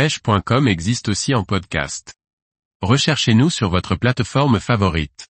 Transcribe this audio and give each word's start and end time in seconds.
pêche.com 0.00 0.66
existe 0.66 1.10
aussi 1.10 1.34
en 1.34 1.44
podcast. 1.44 2.14
Recherchez-nous 2.80 3.50
sur 3.50 3.68
votre 3.68 3.96
plateforme 3.96 4.58
favorite. 4.58 5.28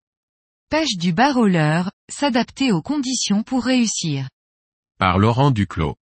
Pêche 0.70 0.96
du 0.96 1.12
bar 1.12 1.38
au 1.38 1.48
leurre, 1.48 1.90
s'adapter 2.08 2.70
aux 2.70 2.80
conditions 2.80 3.42
pour 3.42 3.64
réussir. 3.64 4.28
Par 4.96 5.18
Laurent 5.18 5.50
Duclos. 5.50 5.96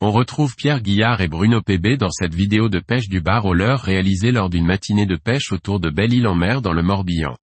On 0.00 0.12
retrouve 0.12 0.54
Pierre 0.54 0.82
Guillard 0.82 1.20
et 1.20 1.26
Bruno 1.26 1.62
PB 1.62 1.96
dans 1.96 2.12
cette 2.12 2.32
vidéo 2.32 2.68
de 2.68 2.78
pêche 2.78 3.08
du 3.08 3.20
bar 3.20 3.44
au 3.44 3.54
leurre 3.54 3.80
réalisée 3.80 4.30
lors 4.30 4.50
d'une 4.50 4.66
matinée 4.66 5.06
de 5.06 5.16
pêche 5.16 5.50
autour 5.50 5.80
de 5.80 5.90
Belle-Île-en-Mer 5.90 6.62
dans 6.62 6.72
le 6.72 6.84
Morbihan. 6.84 7.36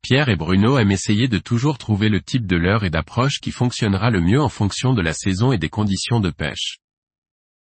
Pierre 0.00 0.30
et 0.30 0.36
Bruno 0.36 0.78
aiment 0.78 0.92
essayer 0.92 1.28
de 1.28 1.36
toujours 1.36 1.76
trouver 1.76 2.08
le 2.08 2.22
type 2.22 2.46
de 2.46 2.56
leurre 2.56 2.84
et 2.84 2.90
d'approche 2.90 3.38
qui 3.38 3.50
fonctionnera 3.50 4.08
le 4.08 4.22
mieux 4.22 4.40
en 4.40 4.48
fonction 4.48 4.94
de 4.94 5.02
la 5.02 5.12
saison 5.12 5.52
et 5.52 5.58
des 5.58 5.68
conditions 5.68 6.20
de 6.20 6.30
pêche. 6.30 6.78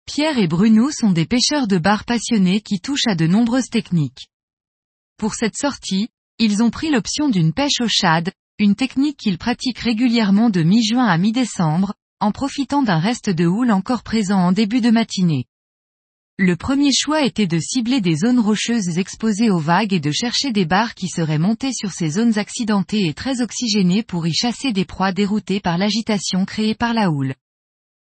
Pierre 0.07 0.37
et 0.37 0.47
Bruno 0.47 0.89
sont 0.89 1.11
des 1.11 1.25
pêcheurs 1.25 1.67
de 1.67 1.77
bar 1.77 2.05
passionnés 2.05 2.61
qui 2.61 2.79
touchent 2.79 3.07
à 3.07 3.15
de 3.15 3.27
nombreuses 3.27 3.69
techniques. 3.69 4.29
Pour 5.17 5.35
cette 5.35 5.57
sortie, 5.57 6.07
ils 6.39 6.63
ont 6.63 6.69
pris 6.69 6.89
l'option 6.89 7.27
d'une 7.27 7.51
pêche 7.51 7.81
au 7.81 7.89
shad, 7.89 8.31
une 8.57 8.75
technique 8.75 9.17
qu'ils 9.17 9.37
pratiquent 9.37 9.79
régulièrement 9.79 10.49
de 10.49 10.63
mi-juin 10.63 11.05
à 11.05 11.17
mi-décembre, 11.17 11.93
en 12.21 12.31
profitant 12.31 12.83
d'un 12.83 12.99
reste 12.99 13.29
de 13.29 13.45
houle 13.45 13.69
encore 13.69 14.01
présent 14.01 14.39
en 14.39 14.53
début 14.53 14.79
de 14.79 14.91
matinée. 14.91 15.43
Le 16.37 16.55
premier 16.55 16.93
choix 16.93 17.25
était 17.25 17.45
de 17.45 17.59
cibler 17.59 17.99
des 17.99 18.15
zones 18.15 18.39
rocheuses 18.39 18.97
exposées 18.97 19.51
aux 19.51 19.59
vagues 19.59 19.91
et 19.91 19.99
de 19.99 20.11
chercher 20.11 20.53
des 20.53 20.65
barres 20.65 20.95
qui 20.95 21.09
seraient 21.09 21.37
montées 21.37 21.73
sur 21.73 21.91
ces 21.91 22.11
zones 22.11 22.37
accidentées 22.39 23.07
et 23.07 23.13
très 23.13 23.41
oxygénées 23.41 24.03
pour 24.03 24.25
y 24.25 24.33
chasser 24.33 24.71
des 24.71 24.85
proies 24.85 25.11
déroutées 25.11 25.59
par 25.59 25.77
l'agitation 25.77 26.45
créée 26.45 26.75
par 26.75 26.93
la 26.93 27.11
houle. 27.11 27.35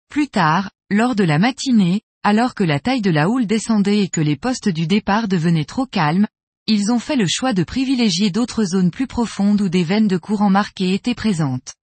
Plus 0.07 0.29
tard, 0.29 0.71
lors 0.91 1.15
de 1.15 1.23
la 1.23 1.39
matinée, 1.39 2.01
alors 2.21 2.53
que 2.53 2.65
la 2.65 2.79
taille 2.79 3.01
de 3.01 3.09
la 3.09 3.29
houle 3.29 3.47
descendait 3.47 4.03
et 4.03 4.09
que 4.09 4.19
les 4.19 4.35
postes 4.35 4.67
du 4.67 4.87
départ 4.87 5.29
devenaient 5.29 5.65
trop 5.65 5.85
calmes, 5.85 6.27
ils 6.67 6.91
ont 6.91 6.99
fait 6.99 7.15
le 7.15 7.27
choix 7.27 7.53
de 7.53 7.63
privilégier 7.63 8.29
d'autres 8.29 8.65
zones 8.65 8.91
plus 8.91 9.07
profondes 9.07 9.61
où 9.61 9.69
des 9.69 9.85
veines 9.85 10.09
de 10.09 10.17
courant 10.17 10.49
marquées 10.49 10.93
étaient 10.93 11.15
présentes. 11.15 11.73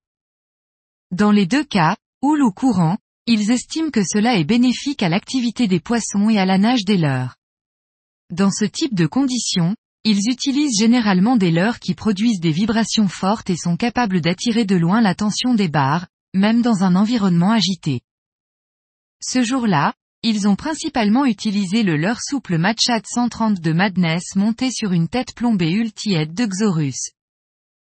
Dans 1.11 1.33
les 1.33 1.47
deux 1.47 1.65
cas, 1.65 1.97
houle 2.21 2.43
ou 2.43 2.53
courant, 2.53 2.99
ils 3.27 3.51
estiment 3.51 3.91
que 3.91 4.05
cela 4.05 4.37
est 4.37 4.45
bénéfique 4.45 5.03
à 5.03 5.09
l'activité 5.09 5.69
des 5.69 5.81
poissons 5.81 6.29
et 6.29 6.39
à 6.39 6.45
la 6.45 6.59
nage 6.59 6.85
des 6.85 6.99
leurres. 6.99 7.37
Dans 8.31 8.51
ce 8.51 8.67
type 8.67 8.95
de 8.95 9.07
conditions, 9.07 9.75
ils 10.05 10.29
utilisent 10.31 10.79
généralement 10.79 11.37
des 11.37 11.51
leurres 11.51 11.81
qui 11.81 11.95
produisent 11.95 12.41
des 12.41 12.53
vibrations 12.53 13.09
fortes 13.09 13.49
et 13.49 13.57
sont 13.57 13.79
capables 13.79 14.21
d'attirer 14.21 14.67
de 14.67 14.77
loin 14.77 15.01
l'attention 15.01 15.55
des 15.55 15.69
barres, 15.69 16.07
même 16.35 16.61
dans 16.61 16.85
un 16.85 16.95
environnement 16.95 17.53
agité. 17.53 18.03
Ce 19.21 19.43
jour-là, 19.43 19.95
ils 20.23 20.47
ont 20.47 20.55
principalement 20.55 21.25
utilisé 21.25 21.83
le 21.83 21.97
leur 21.97 22.21
souple 22.21 22.57
Matchat 22.57 23.03
130 23.05 23.61
de 23.61 23.73
Madness 23.73 24.37
monté 24.37 24.71
sur 24.71 24.93
une 24.93 25.09
tête 25.09 25.35
plombée 25.35 25.73
Ultihead 25.73 26.35
de 26.35 26.47
Xorus. 26.47 27.11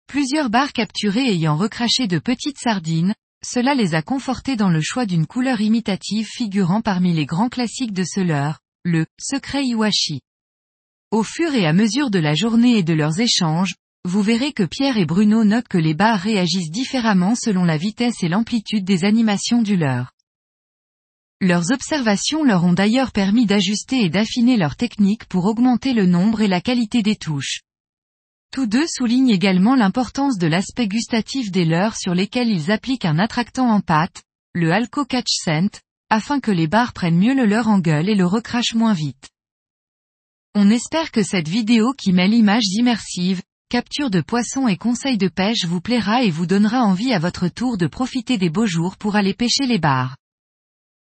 Plusieurs 0.08 0.52
barres 0.52 0.74
capturées 0.74 1.32
ayant 1.32 1.58
recraché 1.58 2.08
de 2.08 2.20
petites 2.20 2.60
sardines, 2.60 3.16
cela 3.44 3.74
les 3.74 3.96
a 3.96 4.04
confortés 4.04 4.56
dans 4.56 4.70
le 4.70 4.82
choix 4.82 5.08
d'une 5.08 5.26
couleur 5.26 5.62
imitative 5.62 6.28
figurant 6.28 6.82
parmi 6.82 7.12
les 7.12 7.26
grands 7.26 7.50
classiques 7.50 7.94
de 7.94 8.04
ce 8.04 8.20
leurre, 8.20 8.60
le 8.84 9.08
secret 9.20 9.66
Iwashi. 9.66 10.22
Au 11.10 11.24
fur 11.24 11.54
et 11.56 11.66
à 11.66 11.74
mesure 11.74 12.12
de 12.12 12.20
la 12.20 12.36
journée 12.36 12.78
et 12.78 12.84
de 12.84 12.94
leurs 12.94 13.20
échanges, 13.20 13.74
vous 14.04 14.22
verrez 14.22 14.54
que 14.54 14.64
Pierre 14.64 14.98
et 14.98 15.06
Bruno 15.06 15.44
notent 15.44 15.68
que 15.68 15.80
les 15.80 15.96
barres 15.96 16.20
réagissent 16.22 16.72
différemment 16.72 17.34
selon 17.34 17.64
la 17.64 17.78
vitesse 17.78 18.22
et 18.22 18.30
l'amplitude 18.30 18.86
des 18.86 19.06
animations 19.06 19.64
du 19.64 19.76
leurre. 19.76 20.15
Leurs 21.46 21.72
observations 21.72 22.44
leur 22.44 22.64
ont 22.64 22.74
d'ailleurs 22.74 23.12
permis 23.12 23.46
d'ajuster 23.46 24.04
et 24.04 24.10
d'affiner 24.10 24.58
leur 24.58 24.76
technique 24.76 25.26
pour 25.26 25.46
augmenter 25.46 25.94
le 25.94 26.08
nombre 26.08 26.42
et 26.42 26.48
la 26.48 26.60
qualité 26.60 27.04
des 27.04 27.16
touches. 27.16 27.62
Tous 28.52 28.66
deux 28.66 28.88
soulignent 28.88 29.30
également 29.30 29.76
l'importance 29.76 30.40
de 30.40 30.48
l'aspect 30.48 30.88
gustatif 30.88 31.52
des 31.52 31.64
leurres 31.64 31.98
sur 31.98 32.16
lesquels 32.16 32.50
ils 32.50 32.72
appliquent 32.72 33.06
un 33.06 33.20
attractant 33.20 33.70
en 33.70 33.80
pâte, 33.80 34.24
le 34.56 34.72
Alco 34.72 35.06
Catch 35.06 35.30
Scent, 35.30 35.82
afin 36.10 36.40
que 36.40 36.50
les 36.50 36.66
barres 36.66 36.94
prennent 36.94 37.20
mieux 37.20 37.36
le 37.36 37.46
leurre 37.46 37.68
en 37.68 37.78
gueule 37.78 38.10
et 38.10 38.16
le 38.16 38.26
recrachent 38.26 38.74
moins 38.74 38.94
vite. 38.94 39.30
On 40.56 40.72
espère 40.72 41.12
que 41.12 41.22
cette 41.22 41.48
vidéo 41.48 41.94
qui 41.94 42.12
mêle 42.12 42.34
images 42.34 42.72
immersives, 42.72 43.44
capture 43.70 44.10
de 44.10 44.22
poissons 44.22 44.68
et 44.68 44.78
conseils 44.78 45.20
de 45.20 45.28
pêche 45.28 45.66
vous 45.66 45.80
plaira 45.80 46.24
et 46.24 46.32
vous 46.32 46.48
donnera 46.48 46.82
envie 46.82 47.14
à 47.14 47.20
votre 47.20 47.50
tour 47.50 47.78
de 47.78 47.86
profiter 47.86 48.40
des 48.40 48.50
beaux 48.50 48.66
jours 48.66 48.98
pour 48.98 49.16
aller 49.16 49.36
pêcher 49.36 49.68
les 49.68 49.78
barres. 49.78 50.16